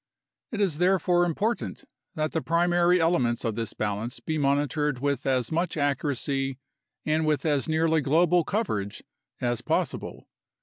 It 0.51 0.59
is 0.61 0.79
therefore 0.79 1.25
important 1.25 1.83
that 2.15 2.31
the 2.31 2.41
primary 2.41 2.99
ele 2.99 3.19
ments 3.19 3.45
of 3.45 3.53
this 3.53 3.73
balance 3.75 4.19
be 4.19 4.39
monitored 4.39 4.97
with 4.97 5.27
as 5.27 5.51
much 5.51 5.77
accuracy 5.77 6.57
and 7.05 7.23
with 7.23 7.45
as 7.45 7.69
nearly 7.69 8.01
global 8.01 8.43
coverage 8.43 9.03
as 9.41 9.61
possible. 9.61 10.27